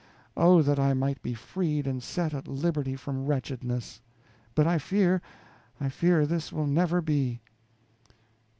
Oh, 0.35 0.63
that 0.63 0.79
I 0.79 0.95
might 0.95 1.21
be 1.21 1.35
freed 1.35 1.85
and 1.85 2.01
set 2.01 2.33
at 2.33 2.47
liberty 2.47 2.95
from 2.95 3.27
wretchedness! 3.27 4.01
But 4.55 4.65
I 4.65 4.79
fear, 4.79 5.21
I 5.79 5.89
fear 5.89 6.25
this 6.25 6.51
will 6.51 6.65
never 6.65 7.01
be. 7.01 7.39